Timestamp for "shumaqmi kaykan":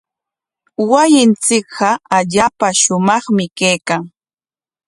2.81-4.03